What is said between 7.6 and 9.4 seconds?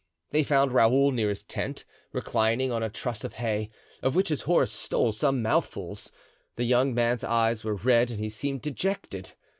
were red and he seemed dejected.